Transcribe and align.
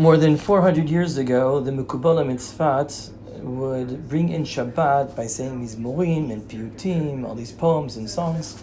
More 0.00 0.16
than 0.16 0.36
400 0.36 0.88
years 0.88 1.16
ago, 1.16 1.58
the 1.58 1.72
Mukubala 1.72 2.24
Mitzvat 2.24 3.10
would 3.42 4.08
bring 4.08 4.28
in 4.28 4.44
Shabbat 4.44 5.16
by 5.16 5.26
saying 5.26 5.58
these 5.58 5.74
Morim 5.74 6.30
and 6.30 6.48
Piyutim, 6.48 7.26
all 7.26 7.34
these 7.34 7.50
poems 7.50 7.96
and 7.96 8.08
songs. 8.08 8.62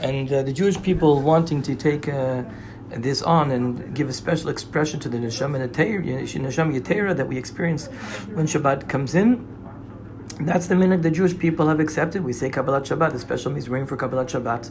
And 0.00 0.32
uh, 0.32 0.44
the 0.44 0.52
Jewish 0.52 0.80
people 0.80 1.20
wanting 1.22 1.60
to 1.62 1.74
take 1.74 2.08
uh, 2.08 2.44
this 2.90 3.20
on 3.20 3.50
and 3.50 3.96
give 3.96 4.08
a 4.08 4.12
special 4.12 4.48
expression 4.48 5.00
to 5.00 5.08
the 5.08 5.18
Neshama 5.18 5.58
Yetera 5.58 7.16
that 7.16 7.26
we 7.26 7.36
experience 7.36 7.88
when 8.34 8.46
Shabbat 8.46 8.88
comes 8.88 9.16
in. 9.16 9.44
That's 10.38 10.68
the 10.68 10.76
minute 10.76 11.02
the 11.02 11.10
Jewish 11.10 11.36
people 11.36 11.66
have 11.66 11.80
accepted. 11.80 12.22
We 12.22 12.32
say 12.32 12.48
Kabbalat 12.48 12.82
Shabbat, 12.82 13.10
the 13.10 13.18
special 13.18 13.50
Mizraim 13.50 13.86
for 13.86 13.96
Kabbalat 13.96 14.28
Shabbat. 14.28 14.70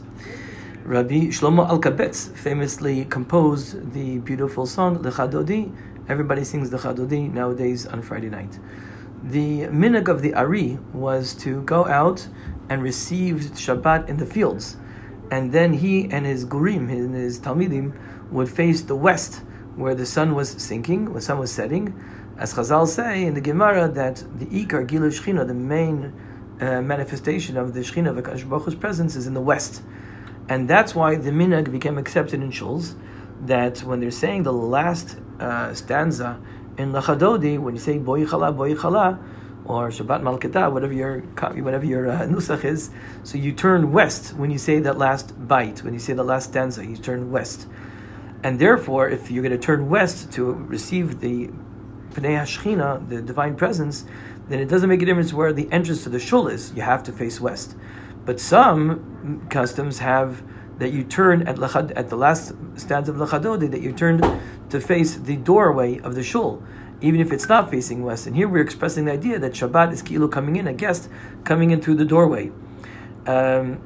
Rabbi 0.86 1.30
Shlomo 1.32 1.68
Alkabetz 1.68 2.32
famously 2.36 3.06
composed 3.06 3.92
the 3.92 4.18
beautiful 4.18 4.66
song 4.66 5.02
Dodi. 5.02 5.74
Everybody 6.08 6.44
sings 6.44 6.70
the 6.70 6.78
nowadays 7.34 7.88
on 7.88 8.02
Friday 8.02 8.30
night. 8.30 8.60
The 9.20 9.62
minhag 9.62 10.06
of 10.06 10.22
the 10.22 10.32
Ari 10.34 10.78
was 10.92 11.34
to 11.42 11.60
go 11.62 11.86
out 11.86 12.28
and 12.68 12.84
receive 12.84 13.50
Shabbat 13.56 14.08
in 14.08 14.18
the 14.18 14.26
fields, 14.26 14.76
and 15.28 15.50
then 15.50 15.72
he 15.72 16.04
and 16.08 16.24
his 16.24 16.44
gurim, 16.44 16.88
and 16.88 17.12
his 17.16 17.40
talmidim, 17.40 17.92
would 18.30 18.48
face 18.48 18.82
the 18.82 18.94
west, 18.94 19.42
where 19.74 19.96
the 19.96 20.06
sun 20.06 20.36
was 20.36 20.50
sinking, 20.50 21.12
the 21.12 21.20
sun 21.20 21.40
was 21.40 21.50
setting. 21.50 22.00
As 22.38 22.54
Chazal 22.54 22.86
say 22.86 23.24
in 23.24 23.34
the 23.34 23.40
Gemara 23.40 23.88
that 23.88 24.22
the 24.38 24.46
Ikar 24.46 24.86
Gilu 24.86 25.10
Shechina, 25.10 25.44
the 25.44 25.52
main 25.52 26.12
uh, 26.60 26.80
manifestation 26.80 27.56
of 27.56 27.74
the 27.74 27.80
Shechina 27.80 28.16
of 28.16 28.48
Baruch's 28.48 28.76
presence, 28.76 29.16
is 29.16 29.26
in 29.26 29.34
the 29.34 29.40
west, 29.40 29.82
and 30.48 30.68
that's 30.68 30.94
why 30.94 31.16
the 31.16 31.30
minhag 31.30 31.70
became 31.72 31.98
accepted 31.98 32.40
in 32.40 32.50
shuls. 32.50 32.94
That 33.40 33.80
when 33.80 34.00
they're 34.00 34.10
saying 34.10 34.44
the 34.44 34.52
last 34.52 35.18
uh, 35.38 35.74
stanza 35.74 36.40
in 36.78 36.92
Lecha 36.92 37.18
Dodi, 37.18 37.58
when 37.58 37.74
you 37.74 37.80
say 37.80 37.98
Boi 37.98 38.24
Kallah, 38.24 38.56
Boi 38.56 38.74
Kallah, 38.74 39.18
or 39.64 39.88
Shabbat 39.88 40.22
Malkata, 40.22 40.72
whatever 40.72 40.92
your 40.92 41.20
whatever 41.20 41.84
your 41.84 42.10
uh, 42.10 42.20
nusach 42.26 42.64
is, 42.64 42.90
so 43.24 43.36
you 43.36 43.52
turn 43.52 43.92
west 43.92 44.34
when 44.34 44.50
you 44.50 44.58
say 44.58 44.78
that 44.80 44.96
last 44.96 45.48
bite, 45.48 45.82
when 45.82 45.92
you 45.92 46.00
say 46.00 46.12
the 46.12 46.24
last 46.24 46.50
stanza, 46.50 46.84
you 46.84 46.96
turn 46.96 47.30
west. 47.30 47.66
And 48.42 48.58
therefore, 48.58 49.08
if 49.08 49.30
you're 49.30 49.42
going 49.42 49.58
to 49.58 49.64
turn 49.64 49.88
west 49.88 50.32
to 50.34 50.52
receive 50.52 51.20
the 51.20 51.48
Pnei 52.12 52.38
HaShechina, 52.40 53.08
the 53.08 53.20
divine 53.20 53.56
presence, 53.56 54.04
then 54.48 54.60
it 54.60 54.68
doesn't 54.68 54.88
make 54.88 55.02
a 55.02 55.04
difference 55.04 55.32
where 55.32 55.52
the 55.52 55.70
entrance 55.72 56.04
to 56.04 56.08
the 56.08 56.20
shul 56.20 56.46
is. 56.46 56.72
You 56.74 56.82
have 56.82 57.02
to 57.04 57.12
face 57.12 57.40
west. 57.40 57.74
But 58.26 58.40
some 58.40 59.46
customs 59.48 60.00
have 60.00 60.42
that 60.78 60.92
you 60.92 61.04
turn 61.04 61.46
at, 61.48 61.56
lachad, 61.56 61.92
at 61.96 62.10
the 62.10 62.16
last 62.16 62.52
stanza 62.74 63.12
of 63.12 63.18
Lecha 63.18 63.40
Dodi, 63.40 63.70
that 63.70 63.80
you 63.80 63.92
turn 63.92 64.20
to 64.68 64.80
face 64.80 65.14
the 65.14 65.36
doorway 65.36 65.98
of 66.00 66.14
the 66.14 66.22
shul, 66.22 66.62
even 67.00 67.20
if 67.20 67.32
it's 67.32 67.48
not 67.48 67.70
facing 67.70 68.02
west. 68.02 68.26
And 68.26 68.36
here 68.36 68.48
we're 68.48 68.62
expressing 68.62 69.06
the 69.06 69.12
idea 69.12 69.38
that 69.38 69.52
Shabbat 69.52 69.92
is 69.92 70.02
kilo 70.02 70.28
coming 70.28 70.56
in, 70.56 70.66
a 70.66 70.74
guest 70.74 71.08
coming 71.44 71.70
in 71.70 71.80
through 71.80 71.94
the 71.94 72.04
doorway. 72.04 72.50
Um, 73.26 73.80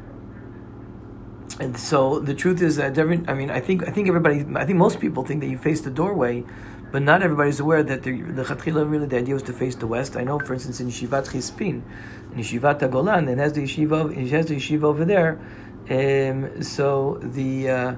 and 1.61 1.79
so 1.79 2.19
the 2.21 2.35
truth 2.35 2.63
is 2.63 2.77
that 2.77 2.97
every, 2.97 3.23
I 3.29 3.35
mean, 3.35 3.51
I 3.51 3.61
think 3.61 3.87
I 3.87 3.91
think 3.91 4.09
everybody, 4.09 4.47
I 4.57 4.65
think 4.65 4.79
most 4.79 4.99
people 4.99 5.25
think 5.25 5.41
that 5.43 5.49
you 5.49 5.59
face 5.59 5.83
the 5.83 5.91
doorway, 5.91 6.43
but 6.91 7.03
not 7.03 7.23
everybody's 7.23 7.61
aware 7.61 7.83
that 7.83 8.03
the 8.03 8.23
the 8.23 8.45
chatchila 8.45 8.91
really 8.91 9.07
the 9.07 9.19
idea 9.19 9.35
was 9.35 9.43
to 9.45 9.53
face 9.53 9.75
the 9.75 9.87
west. 9.87 10.17
I 10.17 10.25
know, 10.25 10.39
for 10.39 10.55
instance, 10.55 10.81
in 10.81 10.89
Yeshivat 10.89 11.29
Chispin, 11.29 11.83
in 12.33 12.39
Yeshivat 12.39 12.91
Golan, 12.91 13.29
and 13.29 13.39
has 13.39 13.53
the 13.53 13.63
yeshiva, 13.63 14.17
it 14.17 14.31
has 14.31 14.47
the 14.47 14.57
yeshiva 14.57 14.85
over 14.85 15.05
there. 15.05 15.39
Um, 15.91 16.63
so 16.63 17.19
the, 17.23 17.69
uh, 17.69 17.97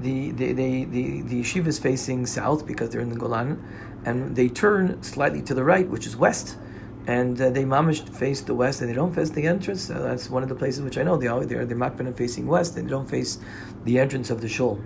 the, 0.00 0.30
the, 0.30 0.52
the, 0.52 0.84
the, 0.84 1.20
the 1.22 1.40
yeshiva 1.42 1.66
is 1.68 1.78
facing 1.78 2.26
south 2.26 2.66
because 2.66 2.90
they're 2.90 3.00
in 3.00 3.10
the 3.10 3.16
Golan, 3.16 3.62
and 4.04 4.34
they 4.34 4.48
turn 4.48 5.02
slightly 5.02 5.42
to 5.42 5.54
the 5.54 5.62
right, 5.62 5.88
which 5.88 6.06
is 6.06 6.16
west, 6.16 6.56
and 7.06 7.40
uh, 7.40 7.50
they 7.50 7.64
mamish 7.64 8.08
face 8.08 8.40
the 8.40 8.54
west, 8.54 8.80
and 8.80 8.90
they 8.90 8.94
don't 8.94 9.14
face 9.14 9.30
the 9.30 9.46
entrance. 9.46 9.90
Uh, 9.90 9.98
that's 10.00 10.30
one 10.30 10.42
of 10.42 10.48
the 10.48 10.54
places 10.54 10.82
which 10.82 10.96
I 10.96 11.02
know 11.02 11.16
they 11.16 11.28
always 11.28 11.48
they're 11.48 11.66
they're 11.66 11.76
makbana 11.76 12.16
facing 12.16 12.46
west, 12.46 12.76
and 12.76 12.86
they 12.86 12.90
don't 12.90 13.08
face 13.08 13.38
the 13.84 13.98
entrance 13.98 14.30
of 14.30 14.40
the 14.40 14.48
shul. 14.48 14.80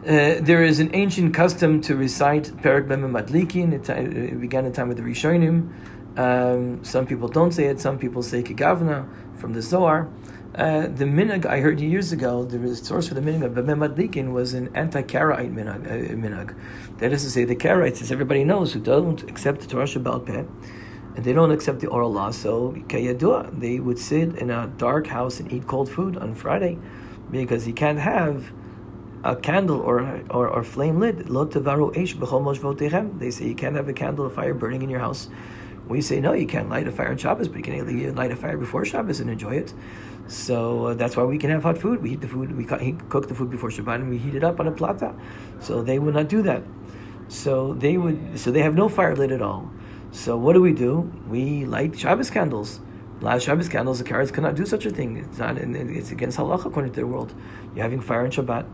Uh, 0.00 0.40
there 0.40 0.62
is 0.64 0.80
an 0.80 0.90
ancient 0.94 1.34
custom 1.34 1.82
to 1.82 1.94
recite 1.94 2.56
Perak 2.62 2.86
Madlikin. 2.86 3.74
It, 3.74 3.90
it, 3.90 4.40
began 4.40 4.64
in 4.64 4.72
the 4.72 4.76
time 4.76 4.90
of 4.90 4.96
the 4.96 5.02
Rishonim. 5.02 5.70
Um, 6.18 6.82
some 6.82 7.06
people 7.06 7.28
don't 7.28 7.52
say 7.52 7.66
it. 7.66 7.80
Some 7.80 7.98
people 7.98 8.22
say 8.22 8.42
Kigavna 8.42 9.06
from 9.36 9.52
the 9.52 9.60
Zohar. 9.60 10.08
Uh, 10.54 10.88
the 10.88 11.04
minhag 11.04 11.46
I 11.46 11.60
heard 11.60 11.78
years 11.78 12.10
ago, 12.10 12.44
the 12.44 12.74
source 12.74 13.06
for 13.06 13.14
the 13.14 13.20
minhag 13.20 13.44
of 13.44 13.54
Bamem 13.54 14.32
was 14.32 14.52
an 14.52 14.68
anti-Karaite 14.74 15.54
minhag, 15.54 16.50
uh. 16.50 16.98
That 16.98 17.12
is 17.12 17.22
to 17.22 17.30
say, 17.30 17.44
the 17.44 17.54
Karaites, 17.54 18.02
as 18.02 18.10
everybody 18.10 18.42
knows, 18.42 18.72
who 18.72 18.80
don't 18.80 19.22
accept 19.30 19.60
the 19.60 19.68
Torah 19.68 19.84
Shebe'al 19.84 20.26
Peh, 20.26 20.42
and 21.14 21.24
they 21.24 21.32
don't 21.32 21.52
accept 21.52 21.78
the 21.78 21.86
oral 21.86 22.12
law, 22.12 22.32
so 22.32 22.72
Kayadua, 22.88 23.60
they 23.60 23.78
would 23.78 23.98
sit 23.98 24.34
in 24.38 24.50
a 24.50 24.66
dark 24.76 25.06
house 25.06 25.38
and 25.38 25.52
eat 25.52 25.68
cold 25.68 25.88
food 25.88 26.16
on 26.16 26.34
Friday, 26.34 26.78
because 27.30 27.68
you 27.68 27.72
can't 27.72 28.00
have 28.00 28.50
a 29.22 29.36
candle 29.36 29.80
or 29.80 30.20
or, 30.30 30.48
or 30.48 30.64
flame 30.64 30.98
lit. 30.98 31.28
They 31.28 33.30
say 33.30 33.46
you 33.46 33.54
can't 33.54 33.76
have 33.76 33.88
a 33.88 33.92
candle 33.92 34.26
or 34.26 34.30
fire 34.30 34.54
burning 34.54 34.82
in 34.82 34.90
your 34.90 35.00
house. 35.00 35.28
We 35.90 36.00
say 36.00 36.20
no, 36.20 36.34
you 36.34 36.46
can't 36.46 36.68
light 36.68 36.86
a 36.86 36.92
fire 36.92 37.10
on 37.10 37.18
Shabbos, 37.18 37.48
but 37.48 37.56
you 37.56 37.64
can 37.64 38.14
light 38.14 38.30
a 38.30 38.36
fire 38.36 38.56
before 38.56 38.84
Shabbos 38.84 39.18
and 39.18 39.28
enjoy 39.28 39.56
it. 39.56 39.74
So 40.28 40.86
uh, 40.86 40.94
that's 40.94 41.16
why 41.16 41.24
we 41.24 41.36
can 41.36 41.50
have 41.50 41.64
hot 41.64 41.76
food. 41.76 42.00
We 42.00 42.10
heat 42.10 42.20
the 42.20 42.28
food, 42.28 42.56
we 42.56 42.64
cook 42.64 43.26
the 43.26 43.34
food 43.34 43.50
before 43.50 43.70
Shabbat, 43.70 43.96
and 43.96 44.08
we 44.08 44.16
heat 44.16 44.36
it 44.36 44.44
up 44.44 44.60
on 44.60 44.68
a 44.68 44.70
plata. 44.70 45.12
So 45.58 45.82
they 45.82 45.98
would 45.98 46.14
not 46.14 46.28
do 46.28 46.42
that. 46.42 46.62
So 47.26 47.74
they 47.74 47.96
would. 47.96 48.38
So 48.38 48.52
they 48.52 48.62
have 48.62 48.76
no 48.76 48.88
fire 48.88 49.16
lit 49.16 49.32
at 49.32 49.42
all. 49.42 49.68
So 50.12 50.36
what 50.36 50.52
do 50.52 50.60
we 50.60 50.72
do? 50.72 51.12
We 51.28 51.64
light 51.64 51.98
Shabbos 51.98 52.30
candles. 52.30 52.78
Last 53.20 53.44
Shabbos 53.44 53.68
candles, 53.68 53.98
the 53.98 54.04
Karaites 54.04 54.32
cannot 54.32 54.54
do 54.54 54.64
such 54.64 54.86
a 54.86 54.90
thing. 54.90 55.18
It's 55.18 55.38
not. 55.38 55.58
It's 55.58 56.10
against 56.10 56.38
halacha 56.38 56.66
according 56.66 56.92
to 56.92 56.96
their 56.96 57.06
world. 57.06 57.34
You're 57.74 57.82
having 57.82 58.00
fire 58.00 58.22
on 58.22 58.30
Shabbat. 58.30 58.66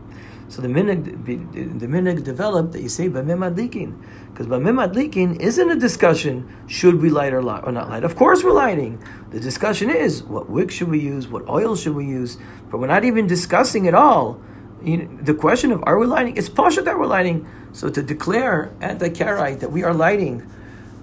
So 0.49 0.61
the 0.61 0.69
minhag, 0.69 1.25
the 1.25 1.87
minhag 1.87 2.23
developed 2.23 2.71
that 2.71 2.81
you 2.81 2.87
say 2.87 3.09
Bameh 3.09 3.37
Madlikin, 3.37 4.01
because 4.31 4.47
Bameh 4.47 4.87
Madlikin 4.87 5.37
isn't 5.41 5.69
a 5.69 5.75
discussion 5.75 6.47
should 6.67 7.01
we 7.01 7.09
light 7.09 7.33
or, 7.33 7.41
light 7.41 7.63
or 7.65 7.73
not 7.73 7.89
light. 7.89 8.05
Of 8.05 8.15
course 8.15 8.45
we're 8.45 8.53
lighting. 8.53 9.03
The 9.31 9.41
discussion 9.41 9.89
is 9.89 10.23
what 10.23 10.49
wick 10.49 10.71
should 10.71 10.87
we 10.87 10.99
use, 11.01 11.27
what 11.27 11.49
oil 11.49 11.75
should 11.75 11.95
we 11.95 12.05
use, 12.05 12.37
but 12.71 12.79
we're 12.79 12.87
not 12.87 13.03
even 13.03 13.27
discussing 13.27 13.89
at 13.89 13.93
all. 13.93 14.39
You 14.81 14.97
know, 14.97 15.17
the 15.21 15.33
question 15.33 15.73
of 15.73 15.83
are 15.85 15.99
we 15.99 16.05
lighting? 16.05 16.37
It's 16.37 16.47
pasha 16.47 16.81
that 16.83 16.97
we're 16.97 17.07
lighting. 17.07 17.45
So 17.73 17.89
to 17.89 18.01
declare 18.01 18.71
anti-Karaite 18.79 19.59
that 19.59 19.71
we 19.73 19.83
are 19.83 19.93
lighting 19.93 20.49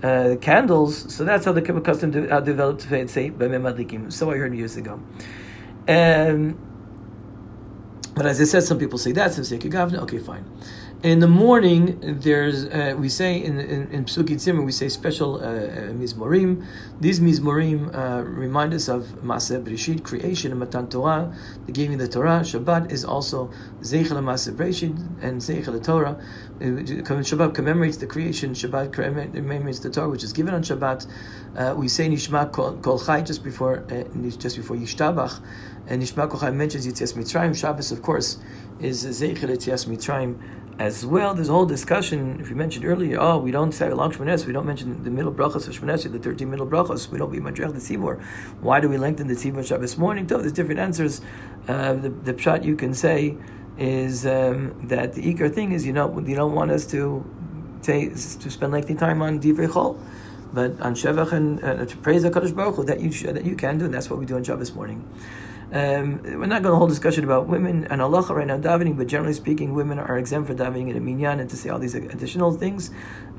uh, 0.05 0.37
candles, 0.37 1.13
so 1.15 1.25
that's 1.25 1.47
how 1.47 1.53
the 1.53 1.63
custom 1.63 2.11
de- 2.11 2.31
uh, 2.31 2.41
developed 2.41 2.83
to 2.83 2.89
say 3.09 3.31
adlikin. 3.63 4.13
So 4.13 4.31
I 4.31 4.37
heard 4.37 4.55
years 4.55 4.77
ago. 4.77 5.01
Um, 5.89 6.59
but 8.15 8.27
as 8.27 8.41
I 8.41 8.45
said, 8.45 8.63
some 8.63 8.79
people 8.79 8.99
say 8.99 9.13
that, 9.13 9.33
some 9.33 9.45
say 9.45 9.59
kigavna. 9.59 9.99
Okay, 10.03 10.19
fine. 10.19 10.45
In 11.05 11.19
the 11.19 11.29
morning, 11.29 11.99
there's 12.01 12.65
uh, 12.65 12.95
we 12.97 13.11
say 13.11 13.37
in 13.37 13.61
in, 13.61 13.91
in 13.91 14.07
Pesukei 14.07 14.37
Dezimra, 14.37 14.65
we 14.65 14.73
say 14.73 14.89
special 14.89 15.35
uh, 15.35 15.39
uh, 15.39 15.93
mizmorim. 15.93 16.65
These 16.99 17.21
mizmorim 17.21 17.95
uh, 17.95 18.23
remind 18.25 18.73
us 18.73 18.89
of 18.89 19.03
Maseh 19.23 19.63
Breshit, 19.63 20.03
creation, 20.03 20.51
and 20.51 20.61
Matan 20.61 20.89
Torah, 20.89 21.31
the 21.67 21.73
giving 21.73 21.99
the 21.99 22.09
Torah. 22.09 22.41
Shabbat 22.41 22.91
is 22.91 23.05
also 23.05 23.51
Zeichel 23.83 24.17
Maseh 24.25 24.57
Breshit 24.57 24.97
and 25.23 25.43
Zeichel 25.43 25.85
Torah. 25.85 26.17
Uh, 26.57 26.63
Shabbat 26.63 27.53
commemorates 27.53 27.99
the 27.99 28.07
creation. 28.07 28.55
Shabbat 28.55 28.95
commemorates 28.95 29.81
the 29.81 29.91
Torah, 29.91 30.09
which 30.09 30.25
is 30.25 30.33
given 30.33 30.55
on 30.55 30.63
Shabbat. 30.63 31.07
Uh, 31.55 31.75
we 31.77 31.87
say 31.87 32.09
Nishmat 32.09 32.51
Kol 32.53 32.99
Chai 32.99 33.21
just 33.21 33.45
before 33.45 33.85
uh, 33.93 34.05
just 34.39 34.57
before 34.57 34.77
Yishtabach, 34.77 35.39
and 35.87 36.03
Nishmat 36.03 36.31
Kol 36.31 36.41
Chai 36.41 36.51
mentions 36.51 36.87
Yitzias 36.87 37.13
Mitzrayim. 37.13 37.55
Shabbos, 37.55 37.93
of 37.93 38.01
course, 38.01 38.39
is 38.81 39.05
Zeichel 39.05 39.51
Yitzias 39.51 39.85
Mitzrayim 39.87 40.39
as 40.79 41.07
well. 41.07 41.39
A 41.39 41.45
whole 41.45 41.67
discussion. 41.67 42.41
If 42.41 42.51
you 42.51 42.57
mentioned 42.57 42.85
earlier, 42.85 43.21
oh, 43.21 43.39
we 43.39 43.51
don't 43.51 43.73
say 43.73 43.91
long 43.91 44.13
Shmones, 44.13 44.47
we 44.47 44.53
don't 44.53 44.67
mention 44.67 45.03
the 45.03 45.11
middle 45.11 45.33
brachas 45.33 45.69
of 45.69 45.79
Shmones, 45.79 46.11
the 46.11 46.19
13 46.19 46.51
middle 46.51 46.67
brachas. 46.67 47.09
We 47.09 47.19
don't 47.19 47.31
be 47.31 47.39
madrech 47.39 47.73
the 47.73 47.79
tzibur. 47.79 48.23
Why 48.61 48.81
do 48.81 48.89
we 48.89 48.97
lengthen 48.97 49.29
the 49.29 49.35
tzibur 49.35 49.67
Shabbos 49.67 49.97
morning? 49.97 50.29
So 50.29 50.39
there's 50.39 50.53
different 50.53 50.81
answers. 50.81 51.21
Uh, 51.69 51.95
the 51.95 52.11
the 52.11 52.35
pshat 52.35 52.65
you 52.65 52.77
can 52.77 52.95
say 52.95 53.37
is 53.77 54.27
um, 54.27 54.89
that 54.89 55.15
the 55.15 55.35
ikar 55.35 55.53
thing 55.53 55.73
is 55.73 55.87
you 55.87 55.93
know 55.93 56.19
you 56.21 56.37
don't 56.37 56.55
want 56.55 56.71
us 56.71 56.87
to 56.87 57.25
say 57.81 58.09
to 58.09 58.51
spend 58.51 58.73
lengthy 58.73 58.95
time 58.95 59.23
on 59.23 59.41
divrei 59.41 59.69
chol. 59.69 59.99
But 60.53 60.81
on 60.81 60.95
Shevach 60.95 61.33
and 61.33 61.65
uh, 61.65 61.85
to 61.85 61.97
praise 61.97 62.23
the 62.23 62.31
Kadosh 62.31 62.55
Baruch 62.55 62.77
Hu, 62.77 62.85
that 62.85 63.01
you 63.01 63.11
that 63.33 63.45
you 63.45 63.57
can 63.57 63.79
do, 63.79 63.87
and 63.87 63.95
that's 63.95 64.09
what 64.09 64.21
we 64.21 64.25
do 64.25 64.37
on 64.37 64.45
Shabbos 64.45 64.73
morning. 64.73 65.03
Um, 65.73 66.23
we're 66.23 66.47
not 66.47 66.63
going 66.63 66.73
to 66.73 66.77
hold 66.77 66.91
discussion 66.91 67.25
about 67.25 67.49
women 67.49 67.87
and 67.87 68.01
Allah 68.01 68.23
right 68.33 68.47
now 68.47 68.59
davening, 68.59 68.97
but 68.97 69.07
generally 69.07 69.33
speaking, 69.33 69.75
women 69.75 69.99
are 69.99 70.19
exempt 70.19 70.49
for 70.49 70.55
davening 70.55 70.91
in 70.91 70.97
a 70.97 71.01
minyan 71.01 71.41
and 71.41 71.51
to 71.51 71.57
say 71.57 71.69
all 71.71 71.79
these 71.79 71.95
additional 71.95 72.53
things. 72.53 72.91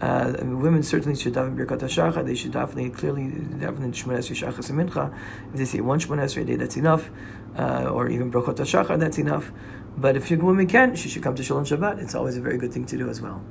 Uh, 0.02 0.34
I 0.40 0.44
mean, 0.44 0.62
women 0.62 0.84
certainly 0.84 1.18
should 1.18 1.34
daven 1.34 1.56
birkat 1.56 1.80
hashachar. 1.80 2.26
They 2.26 2.36
should 2.36 2.52
definitely 2.52 2.90
clearly 2.90 3.30
definitely 3.30 3.92
shmones 3.92 4.30
shachas 4.32 4.72
mincha. 4.72 5.14
If 5.52 5.58
they 5.58 5.66
say 5.66 5.82
one 5.82 6.00
shmones 6.00 6.36
a 6.40 6.44
day, 6.44 6.56
that's 6.56 6.78
enough, 6.78 7.10
uh, 7.58 7.86
or 7.86 8.10
even 8.10 8.32
birkat 8.32 8.58
hashachar, 8.58 9.00
that's 9.00 9.18
enough. 9.18 9.52
But 9.98 10.18
if 10.18 10.30
a 10.32 10.36
woman 10.36 10.68
can, 10.68 10.96
she 10.96 11.08
should 11.08 11.24
come 11.24 11.36
to 11.36 11.44
Shalom 11.44 11.64
Shabbat. 11.64 12.02
It's 12.02 12.16
always 12.16 12.36
a 12.36 12.42
very 12.42 12.58
good 12.58 12.74
thing 12.74 12.86
to 12.88 12.98
do 12.98 13.10
as 13.10 13.22
well. 13.22 13.42